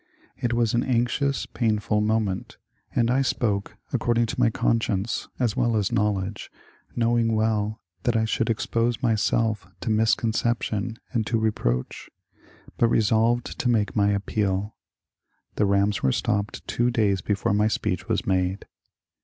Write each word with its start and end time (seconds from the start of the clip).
It 0.35 0.53
was 0.53 0.73
an 0.73 0.81
anxious, 0.81 1.45
painful 1.45 2.01
moment, 2.01 2.57
and 2.95 3.11
I 3.11 3.21
spoke 3.21 3.77
according 3.93 4.25
to 4.25 4.39
my 4.39 4.49
conscience 4.49 5.27
as 5.37 5.55
well 5.55 5.75
as 5.77 5.91
knowledge, 5.91 6.49
knowing 6.95 7.35
well 7.35 7.79
that 8.01 8.15
I 8.15 8.25
should 8.25 8.49
expose 8.49 9.03
myself 9.03 9.67
to 9.81 9.91
mis 9.91 10.15
conception 10.15 10.97
and 11.11 11.27
to 11.27 11.37
reproach, 11.37 12.09
but 12.79 12.87
resolved 12.87 13.59
to 13.59 13.69
make 13.69 13.95
my 13.95 14.09
appeal. 14.09 14.75
17^ 15.55 15.69
rams 15.69 16.01
were 16.01 16.11
stopped 16.11 16.67
two 16.67 16.89
days 16.89 17.21
before 17.21 17.53
my 17.53 17.67
speech 17.67 18.09
was 18.09 18.25
made. 18.25 18.65